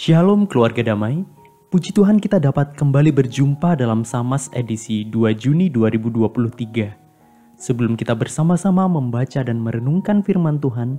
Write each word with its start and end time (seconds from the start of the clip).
Shalom 0.00 0.48
keluarga 0.48 0.80
damai, 0.80 1.28
puji 1.68 1.92
Tuhan 1.92 2.24
kita 2.24 2.40
dapat 2.40 2.72
kembali 2.72 3.12
berjumpa 3.12 3.76
dalam 3.76 4.00
Samas 4.00 4.48
edisi 4.56 5.04
2 5.04 5.36
Juni 5.36 5.68
2023. 5.68 7.60
Sebelum 7.60 8.00
kita 8.00 8.16
bersama-sama 8.16 8.88
membaca 8.88 9.44
dan 9.44 9.60
merenungkan 9.60 10.24
firman 10.24 10.56
Tuhan, 10.56 10.96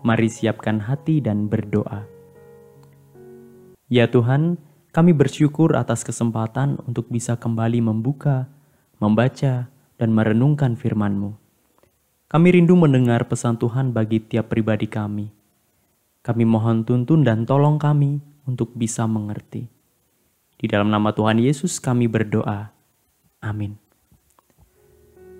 mari 0.00 0.32
siapkan 0.32 0.80
hati 0.80 1.20
dan 1.20 1.52
berdoa. 1.52 2.08
Ya 3.92 4.08
Tuhan, 4.08 4.56
kami 4.96 5.12
bersyukur 5.12 5.76
atas 5.76 6.00
kesempatan 6.00 6.80
untuk 6.88 7.12
bisa 7.12 7.36
kembali 7.36 7.84
membuka, 7.84 8.48
membaca, 8.96 9.68
dan 10.00 10.08
merenungkan 10.16 10.72
firman-Mu. 10.72 11.36
Kami 12.32 12.48
rindu 12.48 12.80
mendengar 12.80 13.28
pesan 13.28 13.60
Tuhan 13.60 13.92
bagi 13.92 14.24
tiap 14.24 14.48
pribadi 14.48 14.88
kami. 14.88 15.36
Kami 16.22 16.44
mohon 16.44 16.84
tuntun 16.84 17.24
dan 17.24 17.48
tolong 17.48 17.78
kami 17.78 18.20
untuk 18.48 18.74
bisa 18.74 19.06
mengerti. 19.06 19.68
Di 20.58 20.66
dalam 20.66 20.90
nama 20.90 21.14
Tuhan 21.14 21.38
Yesus 21.38 21.78
kami 21.78 22.10
berdoa. 22.10 22.74
Amin. 23.38 23.78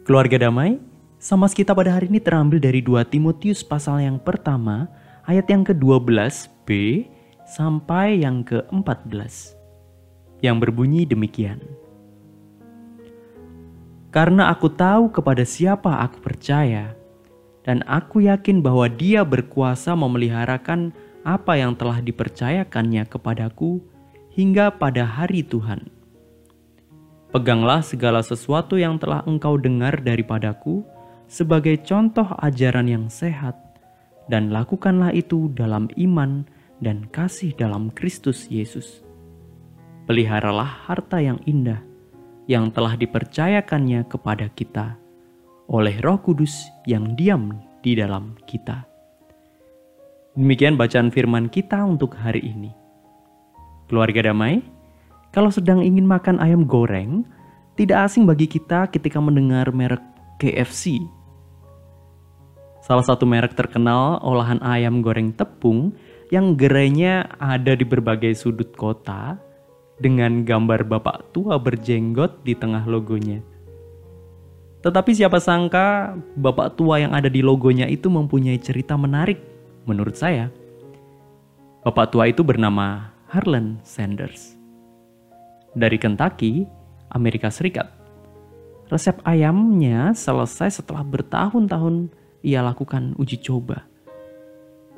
Keluarga 0.07 0.49
damai, 0.49 0.79
sama 1.19 1.51
kita 1.51 1.75
pada 1.75 1.99
hari 1.99 2.07
ini 2.07 2.23
terambil 2.23 2.63
dari 2.63 2.79
2 2.79 3.03
Timotius 3.11 3.67
pasal 3.67 4.01
yang 4.01 4.23
pertama, 4.23 4.87
ayat 5.27 5.51
yang 5.51 5.67
ke-12b 5.67 6.69
sampai 7.43 8.23
yang 8.23 8.47
ke-14. 8.47 9.59
Yang 10.39 10.57
berbunyi 10.63 11.03
demikian. 11.05 11.59
Karena 14.09 14.49
aku 14.49 14.73
tahu 14.73 15.13
kepada 15.13 15.45
siapa 15.45 16.01
aku 16.01 16.23
percaya, 16.25 16.95
dan 17.69 17.85
aku 17.85 18.25
yakin 18.25 18.65
bahwa 18.65 18.89
Dia 18.89 19.29
berkuasa 19.29 19.93
memeliharakan 19.93 20.97
apa 21.21 21.61
yang 21.61 21.77
telah 21.77 22.01
dipercayakannya 22.01 23.05
kepadaku 23.05 23.85
hingga 24.33 24.73
pada 24.73 25.05
hari 25.05 25.45
Tuhan. 25.45 25.93
Peganglah 27.29 27.85
segala 27.85 28.25
sesuatu 28.25 28.81
yang 28.81 28.97
telah 28.97 29.21
engkau 29.29 29.61
dengar 29.61 30.01
daripadaku 30.01 30.81
sebagai 31.29 31.77
contoh 31.85 32.25
ajaran 32.41 32.89
yang 32.89 33.07
sehat, 33.13 33.53
dan 34.33 34.49
lakukanlah 34.49 35.13
itu 35.13 35.53
dalam 35.53 35.93
iman 36.01 36.49
dan 36.81 37.05
kasih 37.13 37.53
dalam 37.53 37.93
Kristus 37.93 38.49
Yesus. 38.49 39.05
Peliharalah 40.09 40.89
harta 40.89 41.21
yang 41.21 41.37
indah 41.45 41.85
yang 42.49 42.73
telah 42.73 42.97
dipercayakannya 42.97 44.09
kepada 44.09 44.49
kita 44.57 44.97
oleh 45.69 46.01
Roh 46.01 46.17
Kudus 46.25 46.73
yang 46.89 47.13
diam 47.13 47.53
di 47.85 47.93
dalam 47.93 48.35
kita. 48.49 48.89
Demikian 50.33 50.81
bacaan 50.81 51.13
firman 51.13 51.53
kita 51.53 51.85
untuk 51.85 52.17
hari 52.17 52.41
ini. 52.41 52.73
Keluarga 53.89 54.33
damai, 54.33 54.65
kalau 55.29 55.53
sedang 55.53 55.85
ingin 55.85 56.09
makan 56.09 56.41
ayam 56.41 56.65
goreng, 56.65 57.25
tidak 57.77 58.09
asing 58.09 58.25
bagi 58.25 58.49
kita 58.49 58.89
ketika 58.89 59.21
mendengar 59.21 59.69
merek 59.71 60.01
KFC. 60.41 61.05
Salah 62.81 63.05
satu 63.05 63.29
merek 63.29 63.53
terkenal 63.53 64.25
olahan 64.25 64.63
ayam 64.65 65.05
goreng 65.05 65.37
tepung 65.37 65.93
yang 66.33 66.57
gerainya 66.57 67.29
ada 67.37 67.77
di 67.77 67.85
berbagai 67.85 68.33
sudut 68.33 68.73
kota 68.73 69.37
dengan 70.01 70.47
gambar 70.47 70.89
bapak 70.89 71.35
tua 71.37 71.61
berjenggot 71.61 72.41
di 72.47 72.57
tengah 72.57 72.87
logonya. 72.89 73.58
Tetapi 74.79 75.11
siapa 75.11 75.43
sangka 75.43 76.15
bapak 76.39 76.79
tua 76.79 77.03
yang 77.03 77.11
ada 77.11 77.27
di 77.27 77.43
logonya 77.43 77.91
itu 77.91 78.07
mempunyai 78.07 78.63
cerita 78.63 78.95
menarik 78.95 79.43
menurut 79.91 80.15
saya. 80.15 80.55
Bapak 81.83 82.15
tua 82.15 82.31
itu 82.31 82.47
bernama 82.47 83.11
Harlan 83.27 83.83
Sanders. 83.83 84.55
Dari 85.75 85.99
Kentucky, 85.99 86.69
Amerika 87.11 87.51
Serikat. 87.51 87.91
Resep 88.89 89.21
ayamnya 89.27 90.17
selesai 90.17 90.81
setelah 90.81 91.05
bertahun-tahun 91.05 92.09
ia 92.41 92.63
lakukan 92.65 93.13
uji 93.19 93.37
coba. 93.43 93.85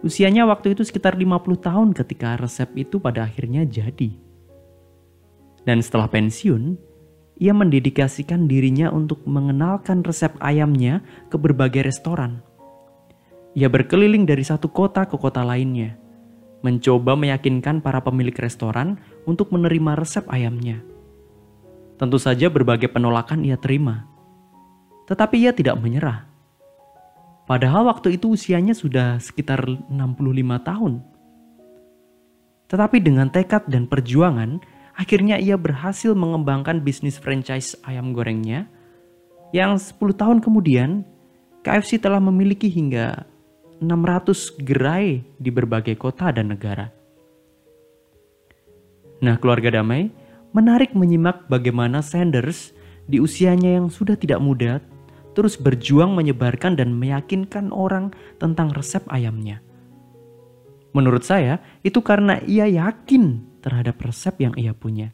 Usianya 0.00 0.48
waktu 0.48 0.72
itu 0.72 0.84
sekitar 0.86 1.16
50 1.16 1.60
tahun 1.60 1.88
ketika 1.92 2.40
resep 2.40 2.68
itu 2.76 2.96
pada 2.96 3.28
akhirnya 3.28 3.68
jadi. 3.68 4.16
Dan 5.60 5.84
setelah 5.84 6.08
pensiun, 6.08 6.78
ia 7.40 7.56
mendedikasikan 7.56 8.44
dirinya 8.44 8.92
untuk 8.92 9.24
mengenalkan 9.24 10.04
resep 10.04 10.36
ayamnya 10.44 11.00
ke 11.32 11.40
berbagai 11.40 11.88
restoran. 11.88 12.44
Ia 13.56 13.72
berkeliling 13.72 14.28
dari 14.28 14.44
satu 14.44 14.68
kota 14.68 15.08
ke 15.08 15.16
kota 15.16 15.40
lainnya, 15.40 15.96
mencoba 16.60 17.16
meyakinkan 17.16 17.80
para 17.80 18.04
pemilik 18.04 18.36
restoran 18.36 19.00
untuk 19.24 19.50
menerima 19.56 19.96
resep 19.96 20.28
ayamnya. 20.28 20.84
Tentu 21.96 22.20
saja 22.20 22.52
berbagai 22.52 22.92
penolakan 22.92 23.42
ia 23.42 23.56
terima, 23.56 24.04
tetapi 25.08 25.40
ia 25.40 25.56
tidak 25.56 25.80
menyerah. 25.80 26.28
Padahal 27.48 27.88
waktu 27.88 28.20
itu 28.20 28.36
usianya 28.36 28.76
sudah 28.76 29.18
sekitar 29.18 29.64
65 29.66 29.90
tahun. 30.62 31.02
Tetapi 32.70 33.02
dengan 33.02 33.26
tekad 33.26 33.66
dan 33.66 33.90
perjuangan, 33.90 34.62
Akhirnya 34.98 35.40
ia 35.40 35.54
berhasil 35.56 36.12
mengembangkan 36.12 36.82
bisnis 36.82 37.16
franchise 37.16 37.78
ayam 37.86 38.12
gorengnya 38.12 38.66
yang 39.50 39.78
10 39.78 39.96
tahun 40.14 40.38
kemudian 40.38 41.02
KFC 41.66 41.98
telah 41.98 42.22
memiliki 42.22 42.70
hingga 42.70 43.26
600 43.80 44.60
gerai 44.60 45.24
di 45.40 45.50
berbagai 45.50 45.96
kota 45.96 46.30
dan 46.30 46.52
negara. 46.52 46.92
Nah 49.20 49.36
keluarga 49.36 49.80
damai, 49.80 50.08
menarik 50.52 50.96
menyimak 50.96 51.48
bagaimana 51.48 52.00
Sanders 52.00 52.72
di 53.10 53.20
usianya 53.20 53.80
yang 53.80 53.92
sudah 53.92 54.16
tidak 54.16 54.40
muda 54.40 54.80
terus 55.34 55.56
berjuang 55.56 56.12
menyebarkan 56.12 56.74
dan 56.74 56.94
meyakinkan 56.94 57.70
orang 57.70 58.10
tentang 58.42 58.70
resep 58.74 59.02
ayamnya. 59.08 59.62
Menurut 60.90 61.22
saya, 61.22 61.62
itu 61.86 62.02
karena 62.02 62.42
ia 62.50 62.66
yakin 62.66 63.49
terhadap 63.60 64.00
resep 64.00 64.34
yang 64.40 64.56
ia 64.56 64.72
punya. 64.72 65.12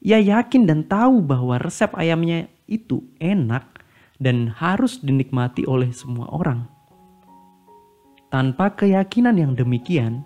Ia 0.00 0.16
yakin 0.16 0.64
dan 0.64 0.88
tahu 0.88 1.20
bahwa 1.20 1.60
resep 1.60 1.92
ayamnya 1.92 2.48
itu 2.64 3.04
enak 3.20 3.84
dan 4.16 4.48
harus 4.48 4.96
dinikmati 5.04 5.68
oleh 5.68 5.92
semua 5.92 6.32
orang. 6.32 6.64
Tanpa 8.32 8.72
keyakinan 8.72 9.36
yang 9.36 9.52
demikian, 9.52 10.24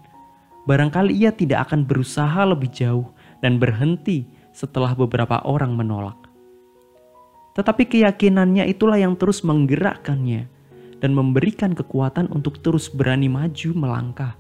barangkali 0.71 1.11
ia 1.11 1.35
tidak 1.35 1.71
akan 1.71 1.89
berusaha 1.89 2.47
lebih 2.47 2.71
jauh 2.71 3.11
dan 3.43 3.59
berhenti 3.59 4.29
setelah 4.55 4.95
beberapa 4.95 5.43
orang 5.43 5.75
menolak. 5.75 6.19
Tetapi 7.59 7.87
keyakinannya 7.87 8.67
itulah 8.71 8.99
yang 8.99 9.19
terus 9.19 9.43
menggerakkannya 9.43 10.47
dan 11.03 11.11
memberikan 11.15 11.75
kekuatan 11.75 12.31
untuk 12.31 12.63
terus 12.63 12.91
berani 12.91 13.27
maju 13.27 13.71
melangkah 13.75 14.39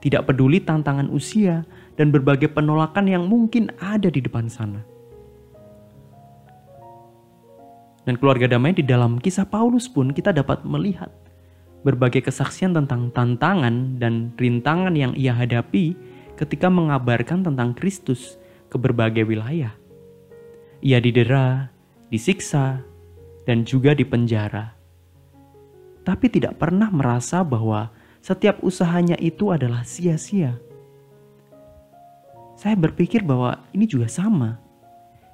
tidak 0.00 0.28
peduli 0.28 0.60
tantangan 0.60 1.08
usia 1.08 1.64
dan 1.96 2.12
berbagai 2.12 2.52
penolakan 2.52 3.08
yang 3.08 3.24
mungkin 3.26 3.72
ada 3.80 4.12
di 4.12 4.20
depan 4.20 4.46
sana. 4.46 4.84
Dan 8.06 8.14
keluarga 8.22 8.46
damai 8.46 8.70
di 8.70 8.86
dalam 8.86 9.18
kisah 9.18 9.50
Paulus 9.50 9.90
pun 9.90 10.14
kita 10.14 10.30
dapat 10.30 10.62
melihat 10.62 11.10
berbagai 11.82 12.30
kesaksian 12.30 12.74
tentang 12.74 13.10
tantangan 13.10 13.98
dan 13.98 14.30
rintangan 14.38 14.94
yang 14.94 15.10
ia 15.18 15.34
hadapi 15.34 15.98
ketika 16.38 16.70
mengabarkan 16.70 17.42
tentang 17.42 17.74
Kristus 17.74 18.38
ke 18.70 18.78
berbagai 18.78 19.26
wilayah. 19.26 19.74
Ia 20.84 20.98
didera, 21.02 21.72
disiksa, 22.12 22.84
dan 23.46 23.66
juga 23.66 23.94
dipenjara. 23.94 24.74
Tapi 26.06 26.26
tidak 26.30 26.62
pernah 26.62 26.90
merasa 26.90 27.42
bahwa 27.42 27.90
setiap 28.26 28.58
usahanya 28.58 29.14
itu 29.22 29.54
adalah 29.54 29.86
sia-sia. 29.86 30.58
Saya 32.58 32.74
berpikir 32.74 33.22
bahwa 33.22 33.62
ini 33.70 33.86
juga 33.86 34.10
sama. 34.10 34.58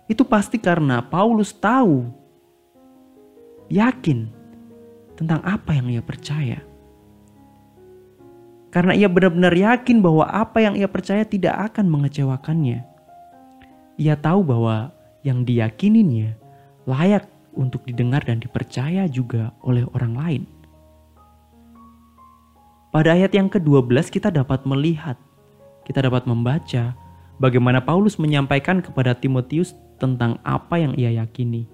Itu 0.04 0.28
pasti 0.28 0.60
karena 0.60 1.00
Paulus 1.00 1.56
tahu, 1.56 2.04
yakin 3.72 4.28
tentang 5.16 5.40
apa 5.40 5.72
yang 5.72 5.88
ia 5.88 6.04
percaya. 6.04 6.60
Karena 8.68 8.92
ia 8.92 9.08
benar-benar 9.08 9.56
yakin 9.56 10.04
bahwa 10.04 10.28
apa 10.28 10.60
yang 10.60 10.76
ia 10.76 10.88
percaya 10.88 11.24
tidak 11.24 11.72
akan 11.72 11.88
mengecewakannya. 11.88 12.84
Ia 13.96 14.20
tahu 14.20 14.44
bahwa 14.44 14.92
yang 15.24 15.48
diyakininya 15.48 16.36
layak 16.84 17.24
untuk 17.56 17.88
didengar 17.88 18.20
dan 18.28 18.36
dipercaya 18.36 19.08
juga 19.08 19.56
oleh 19.64 19.88
orang 19.96 20.12
lain. 20.12 20.42
Pada 22.92 23.16
ayat 23.16 23.32
yang 23.32 23.48
ke-12 23.48 24.12
kita 24.12 24.28
dapat 24.28 24.68
melihat, 24.68 25.16
kita 25.88 26.04
dapat 26.04 26.28
membaca 26.28 26.92
bagaimana 27.40 27.80
Paulus 27.80 28.20
menyampaikan 28.20 28.84
kepada 28.84 29.16
Timotius 29.16 29.72
tentang 29.96 30.36
apa 30.44 30.76
yang 30.76 30.92
ia 31.00 31.08
yakini. 31.08 31.64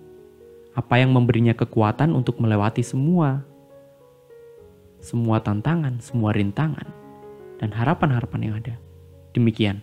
Apa 0.78 1.02
yang 1.02 1.10
memberinya 1.10 1.58
kekuatan 1.58 2.14
untuk 2.14 2.38
melewati 2.38 2.86
semua 2.86 3.42
semua 5.02 5.42
tantangan, 5.42 5.98
semua 5.98 6.30
rintangan 6.30 6.86
dan 7.58 7.74
harapan-harapan 7.74 8.40
yang 8.46 8.54
ada. 8.62 8.74
Demikian. 9.34 9.82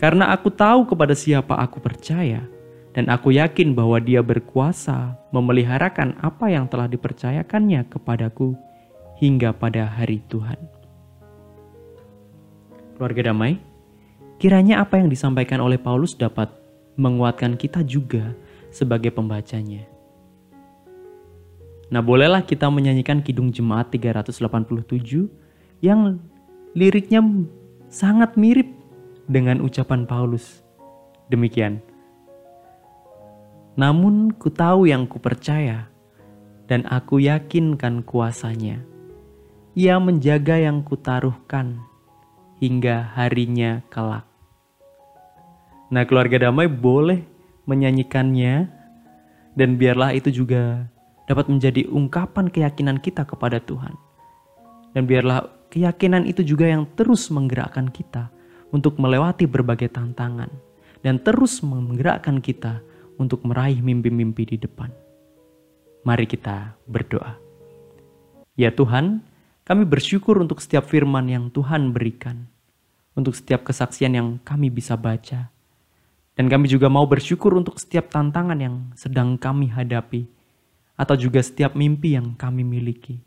Karena 0.00 0.32
aku 0.32 0.48
tahu 0.48 0.88
kepada 0.88 1.12
siapa 1.12 1.52
aku 1.60 1.84
percaya, 1.84 2.48
dan 2.96 3.12
aku 3.12 3.36
yakin 3.36 3.76
bahwa 3.76 4.00
dia 4.00 4.24
berkuasa 4.24 5.20
memeliharakan 5.36 6.16
apa 6.24 6.48
yang 6.48 6.64
telah 6.64 6.88
dipercayakannya 6.88 7.84
kepadaku 7.92 8.56
hingga 9.18 9.50
pada 9.50 9.86
hari 9.86 10.22
Tuhan. 10.30 10.58
Keluarga 12.94 13.30
damai, 13.30 13.58
kiranya 14.38 14.82
apa 14.82 14.98
yang 14.98 15.10
disampaikan 15.10 15.58
oleh 15.62 15.78
Paulus 15.78 16.14
dapat 16.14 16.50
menguatkan 16.98 17.54
kita 17.54 17.82
juga 17.86 18.34
sebagai 18.70 19.14
pembacanya. 19.14 19.86
Nah, 21.88 22.04
bolehlah 22.04 22.44
kita 22.44 22.68
menyanyikan 22.68 23.24
Kidung 23.24 23.48
Jemaat 23.48 23.88
387 23.94 25.30
yang 25.80 26.20
liriknya 26.76 27.24
sangat 27.88 28.36
mirip 28.36 28.68
dengan 29.24 29.64
ucapan 29.64 30.04
Paulus. 30.04 30.60
Demikian. 31.32 31.80
Namun 33.78 34.34
ku 34.36 34.50
tahu 34.50 34.90
yang 34.90 35.06
ku 35.06 35.22
percaya 35.22 35.86
dan 36.66 36.84
aku 36.90 37.22
yakinkan 37.22 38.04
kuasanya. 38.04 38.97
Ia 39.78 39.94
menjaga 40.02 40.58
yang 40.58 40.82
kutaruhkan 40.82 41.78
hingga 42.58 43.14
harinya 43.14 43.78
kelak. 43.86 44.26
Nah 45.94 46.02
keluarga 46.02 46.50
damai 46.50 46.66
boleh 46.66 47.22
menyanyikannya 47.62 48.66
dan 49.54 49.78
biarlah 49.78 50.18
itu 50.18 50.34
juga 50.34 50.82
dapat 51.30 51.46
menjadi 51.46 51.86
ungkapan 51.94 52.50
keyakinan 52.50 52.98
kita 52.98 53.22
kepada 53.22 53.62
Tuhan. 53.62 53.94
Dan 54.98 55.06
biarlah 55.06 55.46
keyakinan 55.70 56.26
itu 56.26 56.42
juga 56.42 56.66
yang 56.66 56.82
terus 56.98 57.30
menggerakkan 57.30 57.86
kita 57.86 58.34
untuk 58.74 58.98
melewati 58.98 59.46
berbagai 59.46 59.94
tantangan 59.94 60.50
dan 61.06 61.22
terus 61.22 61.62
menggerakkan 61.62 62.42
kita 62.42 62.82
untuk 63.14 63.46
meraih 63.46 63.78
mimpi-mimpi 63.78 64.42
di 64.42 64.56
depan. 64.58 64.90
Mari 66.02 66.26
kita 66.26 66.74
berdoa. 66.90 67.38
Ya 68.58 68.74
Tuhan, 68.74 69.22
kami 69.68 69.84
bersyukur 69.84 70.40
untuk 70.40 70.64
setiap 70.64 70.88
firman 70.88 71.28
yang 71.28 71.52
Tuhan 71.52 71.92
berikan, 71.92 72.48
untuk 73.12 73.36
setiap 73.36 73.68
kesaksian 73.68 74.16
yang 74.16 74.28
kami 74.40 74.72
bisa 74.72 74.96
baca, 74.96 75.52
dan 76.40 76.46
kami 76.48 76.72
juga 76.72 76.88
mau 76.88 77.04
bersyukur 77.04 77.52
untuk 77.52 77.76
setiap 77.76 78.08
tantangan 78.08 78.56
yang 78.56 78.88
sedang 78.96 79.36
kami 79.36 79.68
hadapi 79.68 80.24
atau 80.96 81.20
juga 81.20 81.44
setiap 81.44 81.76
mimpi 81.76 82.16
yang 82.16 82.32
kami 82.32 82.64
miliki. 82.64 83.20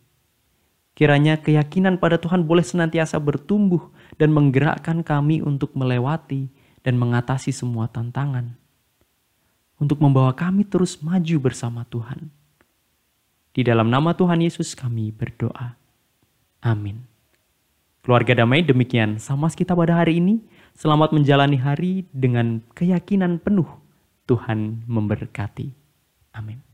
Kiranya 0.97 1.37
keyakinan 1.37 2.01
pada 2.01 2.17
Tuhan 2.17 2.49
boleh 2.49 2.65
senantiasa 2.65 3.21
bertumbuh 3.21 3.93
dan 4.17 4.33
menggerakkan 4.33 5.05
kami 5.05 5.45
untuk 5.45 5.77
melewati 5.77 6.49
dan 6.81 6.97
mengatasi 6.97 7.53
semua 7.53 7.85
tantangan. 7.85 8.57
Untuk 9.77 10.01
membawa 10.01 10.33
kami 10.33 10.65
terus 10.65 10.97
maju 11.05 11.37
bersama 11.37 11.85
Tuhan. 11.85 12.33
Di 13.53 13.61
dalam 13.61 13.93
nama 13.93 14.17
Tuhan 14.17 14.41
Yesus 14.41 14.73
kami 14.73 15.13
berdoa. 15.13 15.80
Amin. 16.61 17.03
Keluarga 18.01 18.33
damai 18.33 18.65
demikian 18.65 19.17
sama 19.21 19.49
kita 19.49 19.77
pada 19.77 20.01
hari 20.01 20.17
ini. 20.17 20.41
Selamat 20.77 21.13
menjalani 21.13 21.59
hari 21.59 22.07
dengan 22.15 22.63
keyakinan 22.73 23.37
penuh 23.41 23.67
Tuhan 24.25 24.87
memberkati. 24.87 25.69
Amin. 26.33 26.70